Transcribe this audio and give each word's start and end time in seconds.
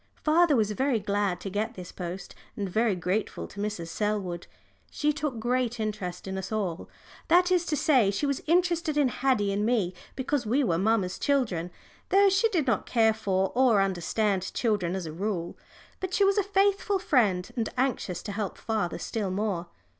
Father 0.23 0.55
was 0.55 0.71
very 0.71 0.99
glad 0.99 1.39
to 1.41 1.49
get 1.51 1.75
this 1.75 1.91
post, 1.91 2.33
and 2.57 2.67
very 2.67 2.95
grateful 2.95 3.45
to 3.47 3.59
Mrs. 3.59 3.89
Selwood. 3.89 4.47
She 4.89 5.13
took 5.13 5.37
great 5.39 5.79
interest 5.79 6.27
in 6.27 6.39
us 6.39 6.51
all 6.51 6.89
that 7.27 7.51
is 7.51 7.67
to 7.67 7.77
say, 7.77 8.09
she 8.09 8.25
was 8.25 8.41
interested 8.47 8.97
in 8.97 9.09
Haddie 9.09 9.53
and 9.53 9.63
me 9.63 9.93
because 10.15 10.43
we 10.43 10.63
were 10.63 10.79
mamma's 10.79 11.19
children, 11.19 11.69
though 12.09 12.29
she 12.29 12.49
did 12.49 12.65
not 12.65 12.87
care 12.87 13.13
for 13.13 13.51
or 13.53 13.79
understand 13.79 14.51
children 14.55 14.95
as 14.95 15.05
a 15.05 15.13
rule. 15.13 15.55
But 15.99 16.15
she 16.15 16.23
was 16.25 16.39
a 16.39 16.43
faithful 16.43 16.97
friend, 16.97 17.51
and 17.55 17.69
anxious 17.77 18.23
to 18.23 18.31
help 18.31 18.57
father 18.57 18.97
still 18.97 19.29
more. 19.29 19.67